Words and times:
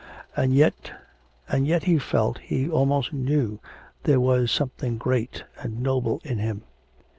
and 0.35 0.55
yet, 0.55 0.93
and 1.47 1.67
yet 1.67 1.83
he 1.83 1.99
felt, 1.99 2.39
he 2.39 2.67
almost 2.67 3.13
knew, 3.13 3.59
there 4.01 4.19
was 4.19 4.49
something 4.49 4.97
great 4.97 5.43
and 5.59 5.79
noble 5.79 6.19
in 6.23 6.39
him. 6.39 6.63